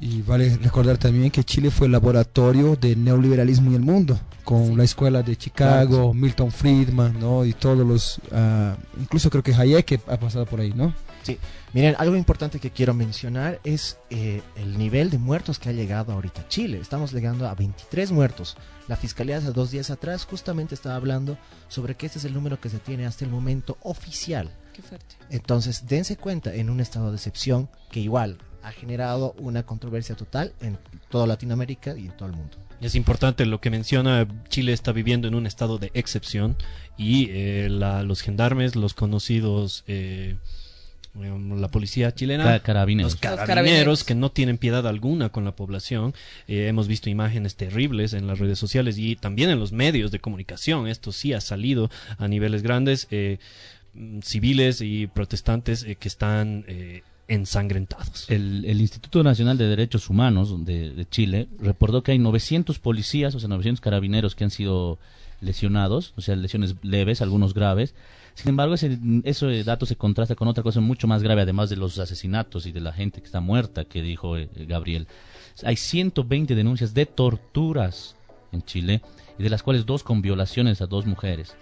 [0.00, 4.76] Y vale recordar también que Chile fue el laboratorio del neoliberalismo en el mundo, con
[4.76, 7.44] la escuela de Chicago, Milton Friedman, ¿no?
[7.44, 10.94] Y todos los, uh, incluso creo que Hayek ha pasado por ahí, ¿no?
[11.22, 11.38] Sí.
[11.72, 16.12] Miren, algo importante que quiero mencionar es eh, el nivel de muertos que ha llegado
[16.12, 16.78] ahorita a Chile.
[16.78, 18.56] Estamos llegando a 23 muertos.
[18.86, 22.60] La fiscalía hace dos días atrás justamente estaba hablando sobre que este es el número
[22.60, 24.50] que se tiene hasta el momento oficial.
[24.74, 25.16] Qué fuerte.
[25.30, 30.52] Entonces, dense cuenta en un estado de excepción que igual ha generado una controversia total
[30.60, 30.78] en
[31.10, 32.56] toda Latinoamérica y en todo el mundo.
[32.80, 36.56] Es importante lo que menciona, Chile está viviendo en un estado de excepción
[36.96, 39.84] y eh, los gendarmes, los conocidos...
[39.86, 40.36] Eh,
[41.14, 43.12] la policía chilena, carabineros.
[43.12, 46.12] Los, carabineros, que no tienen piedad alguna con la población.
[46.48, 50.18] Eh, hemos visto imágenes terribles en las redes sociales y también en los medios de
[50.18, 50.88] comunicación.
[50.88, 53.06] Esto sí ha salido a niveles grandes.
[53.12, 53.38] Eh,
[53.94, 56.64] mm, civiles y protestantes eh, que están
[57.28, 58.26] ensangrentados.
[58.28, 63.48] El, Instituto Nacional de Derechos Humanos de, Chile reportó que hay 900 policías, o sea,
[63.48, 64.98] 900 carabineros que han sido
[65.40, 67.94] lesionados, o sea, lesiones leves, algunos graves,
[68.34, 71.76] sin embargo, ese, ese dato se contrasta con otra cosa mucho más grave, además de
[71.76, 75.06] los asesinatos y de la gente que está muerta, que dijo eh, Gabriel.
[75.62, 78.16] Hay 120 denuncias de torturas
[78.50, 79.02] en Chile,
[79.38, 81.56] y de las cuales dos con violaciones a dos mujeres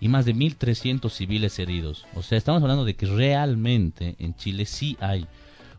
[0.00, 2.06] y más de 1.300 civiles heridos.
[2.14, 5.26] O sea, estamos hablando de que realmente en Chile sí hay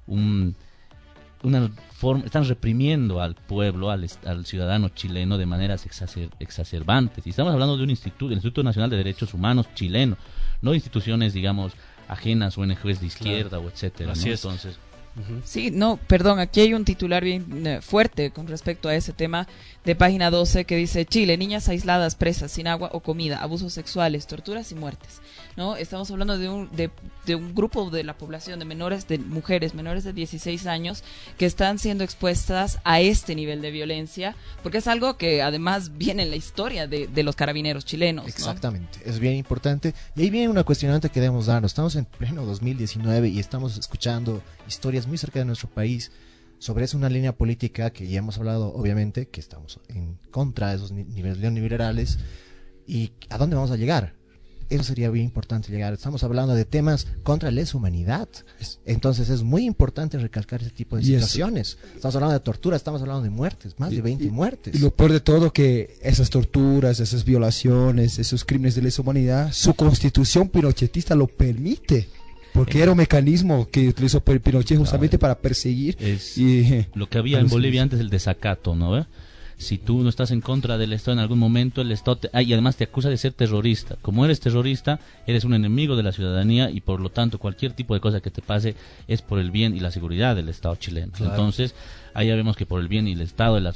[0.08, 0.56] un,
[1.44, 5.86] una forma, están reprimiendo al pueblo, al, al ciudadano chileno de maneras
[6.40, 7.26] exacerbantes.
[7.26, 10.18] Y estamos hablando de un instituto, el Instituto Nacional de Derechos Humanos chileno,
[10.62, 11.74] no instituciones, digamos,
[12.08, 14.12] ajenas, o ONGs de izquierda o etcétera.
[14.14, 14.44] Así es.
[14.44, 14.80] Entonces,
[15.44, 19.48] Sí, no, perdón, aquí hay un titular bien eh, fuerte con respecto a ese tema
[19.86, 24.28] de página 12 que dice Chile, niñas aisladas, presas, sin agua o comida, abusos sexuales,
[24.28, 25.22] torturas y muertes.
[25.60, 25.76] ¿no?
[25.76, 26.90] Estamos hablando de un, de,
[27.26, 31.04] de un grupo de la población de menores, de mujeres menores de 16 años
[31.38, 36.24] que están siendo expuestas a este nivel de violencia, porque es algo que además viene
[36.24, 38.26] en la historia de, de los carabineros chilenos.
[38.28, 39.94] Exactamente, es bien importante.
[40.16, 41.72] Y ahí viene una cuestionante que debemos darnos.
[41.72, 46.12] Estamos en pleno 2019 y estamos escuchando historias muy cerca de nuestro país
[46.60, 50.76] sobre eso una línea política que ya hemos hablado, obviamente, que estamos en contra de
[50.76, 52.20] esos niveles neoliberales
[52.86, 54.14] y a dónde vamos a llegar.
[54.70, 55.94] Eso sería bien importante llegar.
[55.94, 58.30] Estamos hablando de temas contra la humanidad.
[58.86, 61.80] Entonces es muy importante recalcar ese tipo de situaciones.
[61.96, 64.76] Estamos hablando de tortura, estamos hablando de muertes, más de 20 muertes.
[64.76, 69.52] Y lo peor de todo que esas torturas, esas violaciones, esos crímenes de lesa humanidad,
[69.54, 72.08] su constitución pinochetista lo permite.
[72.54, 75.96] Porque era un mecanismo que utilizó Pinochet justamente para perseguir.
[76.00, 79.06] Es y, lo que había en Bolivia antes el desacato, ¿no?
[79.60, 82.42] Si tú no estás en contra del Estado en algún momento, el Estado te, ah,
[82.42, 83.98] y además te acusa de ser terrorista.
[84.02, 87.94] Como eres terrorista, eres un enemigo de la ciudadanía y por lo tanto cualquier tipo
[87.94, 88.76] de cosa que te pase
[89.10, 91.12] es por el bien y la seguridad del Estado chileno.
[91.20, 91.76] Entonces,
[92.14, 93.74] ahí ya vemos que por el bien y el Estado, de la,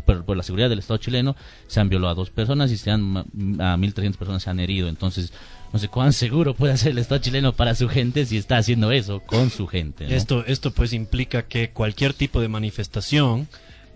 [0.00, 1.36] por, la seguridad del Estado chileno,
[1.68, 4.88] se han violado a dos personas y se han, a 1.300 personas se han herido.
[4.88, 5.32] Entonces,
[5.72, 8.90] no sé cuán seguro puede ser el Estado chileno para su gente si está haciendo
[8.90, 10.12] eso con su gente.
[10.14, 13.46] Esto, esto pues implica que cualquier tipo de manifestación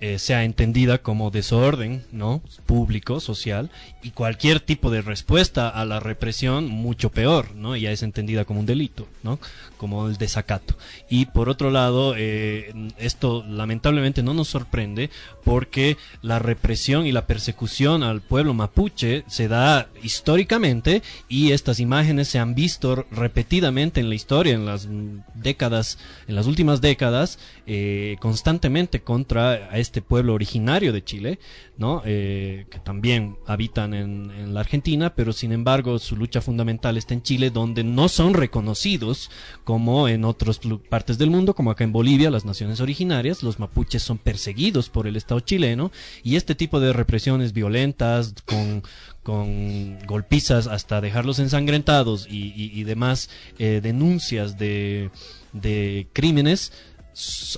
[0.00, 2.40] eh, sea entendida como desorden, ¿no?
[2.66, 3.70] Público, social,
[4.02, 7.76] y cualquier tipo de respuesta a la represión, mucho peor, ¿no?
[7.76, 9.38] Ya es entendida como un delito, ¿no?
[9.76, 10.76] Como el desacato.
[11.10, 15.10] Y por otro lado, eh, esto lamentablemente no nos sorprende
[15.44, 22.28] porque la represión y la persecución al pueblo mapuche se da históricamente y estas imágenes
[22.28, 24.88] se han visto repetidamente en la historia, en las
[25.34, 31.38] décadas, en las últimas décadas, eh, constantemente contra este pueblo originario de Chile,
[31.78, 32.02] ¿no?
[32.04, 37.22] Eh, que también habitan en, la Argentina, pero sin embargo su lucha fundamental está en
[37.22, 39.30] Chile, donde no son reconocidos
[39.64, 44.02] como en otras partes del mundo, como acá en Bolivia, las naciones originarias, los mapuches
[44.02, 45.90] son perseguidos por el Estado chileno
[46.22, 48.82] y este tipo de represiones violentas con
[49.22, 55.10] con golpizas hasta dejarlos ensangrentados y, demás eh, denuncias de,
[55.52, 56.72] de crímenes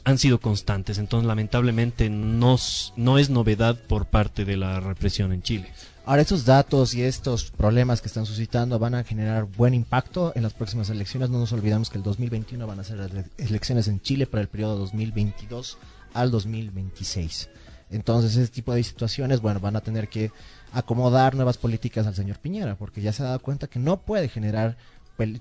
[0.04, 0.98] han sido constantes.
[0.98, 2.56] Entonces, lamentablemente, no,
[2.96, 5.72] no es novedad por parte de la represión en Chile.
[6.06, 10.42] Ahora, estos datos y estos problemas que están suscitando van a generar buen impacto en
[10.42, 11.30] las próximas elecciones.
[11.30, 14.48] No nos olvidamos que el 2021 van a ser las elecciones en Chile para el
[14.48, 15.78] periodo 2022
[16.14, 17.50] al 2026.
[17.90, 20.32] Entonces, ese tipo de situaciones, bueno, van a tener que
[20.72, 24.28] acomodar nuevas políticas al señor Piñera, porque ya se ha dado cuenta que no puede
[24.28, 24.76] generar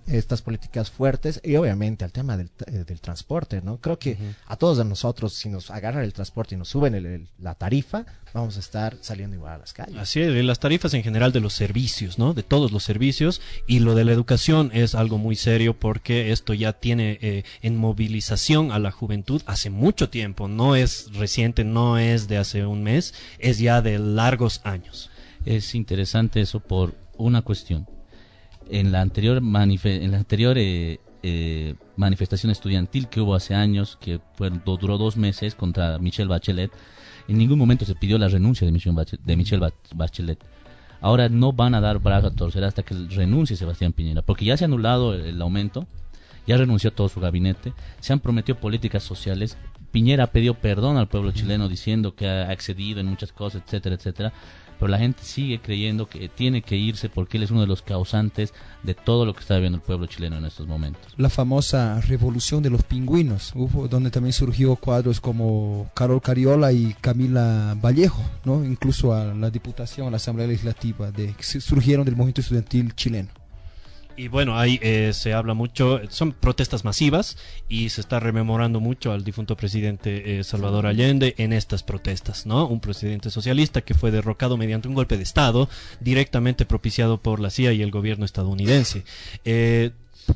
[0.08, 3.78] estas políticas fuertes y obviamente al tema del, eh, del transporte, ¿no?
[3.78, 7.56] Creo que a todos de nosotros, si nos agarran el transporte y nos suben la
[7.56, 9.98] tarifa, vamos a estar saliendo igual a las calles.
[9.98, 12.34] Así es, las tarifas en general de los servicios, ¿no?
[12.34, 16.54] De todos los servicios y lo de la educación es algo muy serio porque esto
[16.54, 21.98] ya tiene eh, en movilización a la juventud hace mucho tiempo, no es reciente, no
[21.98, 25.10] es de hace un mes, es ya de largos años.
[25.46, 27.88] Es interesante eso por una cuestión
[28.70, 34.20] en la anterior, en la anterior eh, eh, manifestación estudiantil que hubo hace años, que
[34.36, 36.72] fue, duró dos meses contra Michelle Bachelet,
[37.28, 39.22] en ningún momento se pidió la renuncia de Michelle Bachelet.
[39.24, 40.40] De Michelle Bachelet.
[41.02, 44.58] Ahora no van a dar brazo a torcer hasta que renuncie Sebastián Piñera, porque ya
[44.58, 45.88] se ha anulado el, aumento,
[46.46, 49.58] ya renunció todo su gabinete, se han prometido políticas sociales,
[49.92, 54.34] Piñera pidió perdón al pueblo chileno diciendo que ha excedido en muchas cosas, etcétera, etcétera
[54.80, 57.82] pero la gente sigue creyendo que tiene que irse porque él es uno de los
[57.82, 61.14] causantes de todo lo que está viviendo el pueblo chileno en estos momentos.
[61.18, 63.54] La famosa revolución de los pingüinos,
[63.90, 68.64] donde también surgió cuadros como Carol Cariola y Camila Vallejo, ¿no?
[68.64, 73.39] incluso a la Diputación, a la Asamblea Legislativa, de, surgieron del movimiento estudiantil chileno.
[74.20, 77.38] Y bueno, ahí eh, se habla mucho, son protestas masivas
[77.70, 82.68] y se está rememorando mucho al difunto presidente eh, Salvador Allende en estas protestas, ¿no?
[82.68, 85.70] Un presidente socialista que fue derrocado mediante un golpe de Estado
[86.02, 89.06] directamente propiciado por la CIA y el gobierno estadounidense.
[89.46, 89.92] Eh,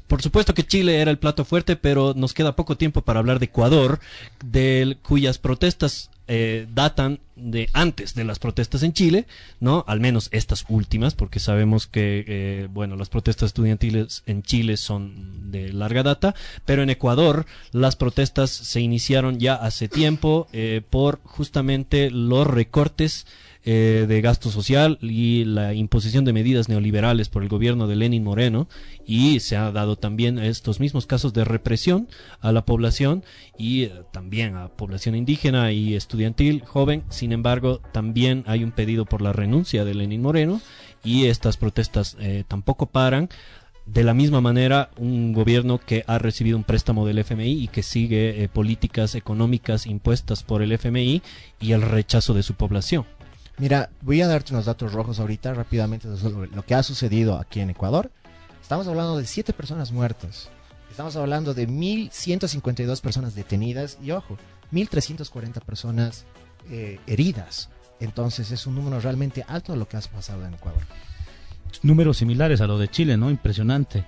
[0.08, 3.40] por supuesto que Chile era el plato fuerte, pero nos queda poco tiempo para hablar
[3.40, 4.00] de Ecuador,
[4.46, 9.26] de cuyas protestas datan de antes de las protestas en Chile,
[9.60, 9.84] ¿no?
[9.88, 15.52] Al menos estas últimas, porque sabemos que, eh, bueno, las protestas estudiantiles en Chile son
[15.52, 21.20] de larga data, pero en Ecuador las protestas se iniciaron ya hace tiempo eh, por
[21.24, 23.26] justamente los recortes
[23.66, 28.22] eh, de gasto social y la imposición de medidas neoliberales por el gobierno de Lenin
[28.22, 28.68] Moreno
[29.06, 32.10] y se ha dado también estos mismos casos de represión
[32.42, 33.24] a la población
[33.58, 37.06] y eh, también a población indígena y estudiantil joven.
[37.08, 40.60] Sin embargo, también hay un pedido por la renuncia de Lenin Moreno
[41.02, 43.30] y estas protestas eh, tampoco paran.
[43.86, 47.82] De la misma manera, un gobierno que ha recibido un préstamo del FMI y que
[47.82, 51.22] sigue políticas económicas impuestas por el FMI
[51.62, 53.06] y el rechazo de su población.
[53.58, 57.60] Mira, voy a darte unos datos rojos ahorita rápidamente de lo que ha sucedido aquí
[57.60, 58.12] en Ecuador.
[58.62, 60.50] Estamos hablando de 7 personas muertas.
[60.90, 64.38] Estamos hablando de 1.152 personas detenidas y, ojo,
[64.72, 66.26] 1.340 personas
[66.70, 67.70] eh, heridas.
[68.00, 70.82] Entonces es un número realmente alto de lo que ha pasado en Ecuador.
[71.84, 73.30] Números similares a lo de Chile, ¿no?
[73.30, 74.04] Impresionante.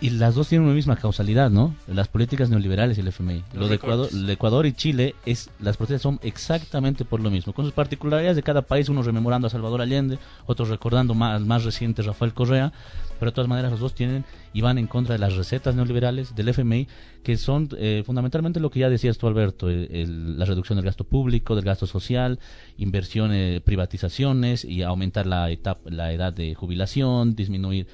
[0.00, 1.74] Y las dos tienen una misma causalidad, ¿no?
[1.86, 3.44] Las políticas neoliberales y el FMI.
[3.54, 7.52] Lo de Ecuador, el Ecuador y Chile, es las protestas son exactamente por lo mismo,
[7.52, 11.64] con sus particularidades de cada país, unos rememorando a Salvador Allende, otros recordando más, más
[11.64, 12.72] reciente Rafael Correa,
[13.24, 14.22] pero de todas maneras los dos tienen
[14.52, 16.86] y van en contra de las recetas neoliberales del FMI,
[17.22, 21.56] que son eh, fundamentalmente lo que ya decías tú, Alberto, la reducción del gasto público,
[21.56, 22.38] del gasto social,
[22.76, 27.86] inversiones, privatizaciones y aumentar la, etapa, la edad de jubilación, disminuir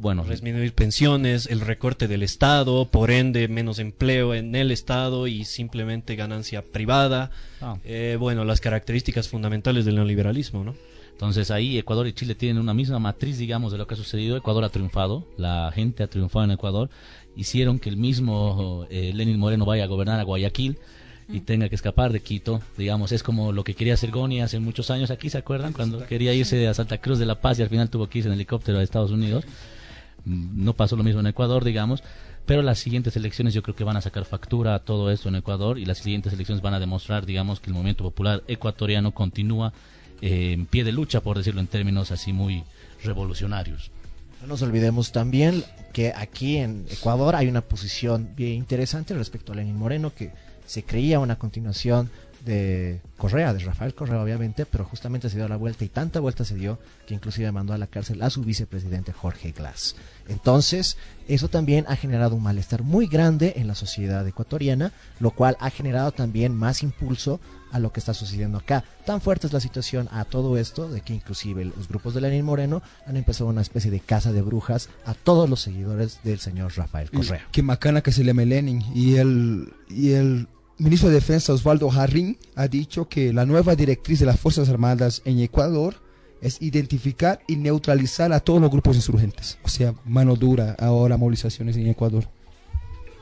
[0.00, 5.46] bueno, disminuir pensiones, el recorte del Estado, por ende menos empleo en el Estado y
[5.46, 7.30] simplemente ganancia privada.
[7.62, 7.78] Ah.
[7.84, 10.74] Eh, bueno, las características fundamentales del neoliberalismo, ¿no?
[11.18, 14.36] Entonces ahí Ecuador y Chile tienen una misma matriz, digamos, de lo que ha sucedido.
[14.36, 16.90] Ecuador ha triunfado, la gente ha triunfado en Ecuador,
[17.34, 20.78] hicieron que el mismo eh, Lenin Moreno vaya a gobernar a Guayaquil
[21.28, 24.60] y tenga que escapar de Quito, digamos, es como lo que quería hacer Goni hace
[24.60, 25.10] muchos años.
[25.10, 25.72] Aquí, ¿se acuerdan?
[25.72, 28.28] Cuando quería irse a Santa Cruz de la Paz y al final tuvo que irse
[28.28, 29.44] en helicóptero a Estados Unidos.
[30.24, 32.04] Mm, no pasó lo mismo en Ecuador, digamos,
[32.46, 35.34] pero las siguientes elecciones yo creo que van a sacar factura a todo esto en
[35.34, 39.72] Ecuador y las siguientes elecciones van a demostrar, digamos, que el movimiento popular ecuatoriano continúa
[40.20, 42.64] en pie de lucha, por decirlo en términos así muy
[43.02, 43.90] revolucionarios.
[44.40, 49.56] No nos olvidemos también que aquí en Ecuador hay una posición bien interesante respecto a
[49.56, 50.30] Lenin Moreno, que
[50.66, 52.10] se creía una continuación
[52.44, 56.44] de Correa, de Rafael Correa obviamente, pero justamente se dio la vuelta y tanta vuelta
[56.44, 59.96] se dio que inclusive mandó a la cárcel a su vicepresidente Jorge Glass.
[60.28, 60.96] Entonces,
[61.26, 65.70] eso también ha generado un malestar muy grande en la sociedad ecuatoriana, lo cual ha
[65.70, 67.40] generado también más impulso
[67.72, 68.84] a lo que está sucediendo acá.
[69.04, 72.44] Tan fuerte es la situación a todo esto de que inclusive los grupos de Lenin
[72.44, 76.76] Moreno han empezado una especie de casa de brujas a todos los seguidores del señor
[76.76, 77.46] Rafael Correa.
[77.52, 80.48] Qué macana que se llame Lenin y el y el
[80.78, 85.22] ministro de Defensa Osvaldo Jarrín ha dicho que la nueva directriz de las Fuerzas Armadas
[85.24, 85.96] en Ecuador
[86.40, 89.58] es identificar y neutralizar a todos los grupos insurgentes.
[89.64, 92.28] O sea, mano dura ahora movilizaciones en Ecuador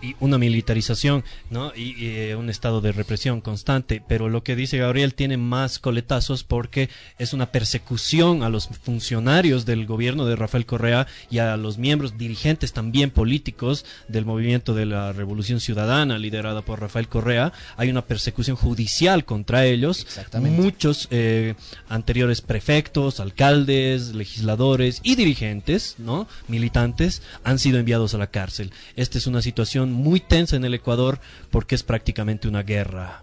[0.03, 1.73] y una militarización, ¿no?
[1.75, 4.03] Y, eh, un estado de represión constante.
[4.07, 6.89] Pero lo que dice Gabriel tiene más coletazos porque
[7.19, 12.19] es una persecución a los funcionarios del gobierno de Rafael Correa y a los miembros
[12.19, 17.53] dirigentes también políticos del movimiento de la Revolución Ciudadana liderada por Rafael Correa.
[17.77, 20.07] Hay una persecución judicial contra ellos.
[20.41, 21.55] Muchos eh,
[21.89, 26.29] anteriores prefectos, alcaldes, legisladores y dirigentes, ¿no?
[26.49, 28.73] Militantes han sido enviados a la cárcel.
[28.97, 31.21] Esta es una situación muy tensa en el Ecuador
[31.51, 33.23] porque es prácticamente una guerra.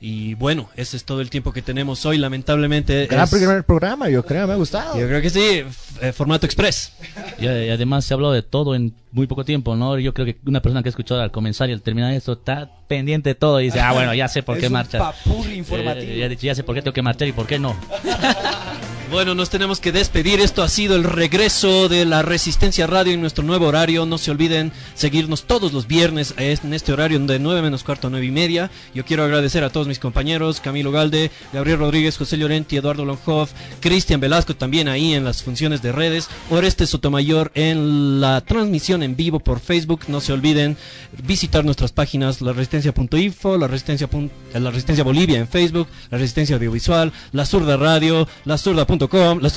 [0.00, 3.06] Y bueno, ese es todo el tiempo que tenemos hoy, lamentablemente.
[3.06, 4.96] Gran primer programa, yo creo, me ha gustado.
[4.98, 5.64] Yo creo que sí,
[6.00, 6.92] eh, formato express.
[7.40, 9.98] Y, además se habló de todo en muy poco tiempo, ¿no?
[9.98, 12.70] Yo creo que una persona que ha escuchado al comenzar y al terminar esto está
[12.86, 15.14] pendiente de todo y dice, ah, bueno, ya sé por qué marchar.
[15.52, 16.12] informativo.
[16.12, 17.74] Eh, ya, ya sé por qué tengo que marchar y por qué no.
[19.10, 20.38] Bueno, nos tenemos que despedir.
[20.40, 24.04] Esto ha sido el regreso de la Resistencia Radio en nuestro nuevo horario.
[24.04, 28.10] No se olviden seguirnos todos los viernes en este horario de 9 menos cuarto a
[28.10, 28.70] 9 y media.
[28.94, 33.52] Yo quiero agradecer a todos mis compañeros, Camilo Galde, Gabriel Rodríguez, José Llorenti, Eduardo Longhoff,
[33.80, 39.16] Cristian Velasco también ahí en las funciones de redes, Oreste Sotomayor en la transmisión en
[39.16, 40.02] vivo por Facebook.
[40.08, 40.76] No se olviden
[41.24, 44.08] visitar nuestras páginas, la resistencia.info, la resistencia,
[44.52, 48.86] la resistencia Bolivia en Facebook, la resistencia audiovisual, la zurda radio, la zurda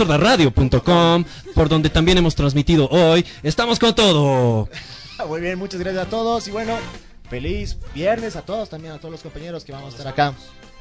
[0.08, 3.26] la radio.com por donde también hemos transmitido hoy.
[3.44, 4.70] Estamos con todo.
[5.28, 6.74] Muy bien, muchas gracias a todos y bueno,
[7.30, 10.34] feliz viernes a todos, también a todos los compañeros que vamos a estar acá.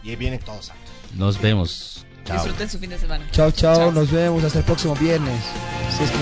[0.03, 0.73] Y vienen todos.
[1.17, 2.07] Nos vemos.
[2.31, 3.27] Disfruten su fin de semana.
[3.33, 5.43] Chao, chao, nos vemos hasta el próximo viernes.
[5.97, 6.17] Si es que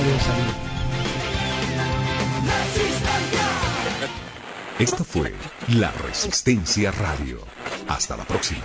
[4.79, 5.35] Esto fue
[5.69, 7.41] La Resistencia Radio.
[7.89, 8.63] Hasta la próxima.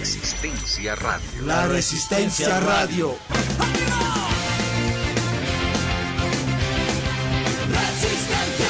[0.00, 1.42] Resistencia Radio.
[1.44, 3.18] La Resistencia Radio.
[7.68, 8.69] Resistencia.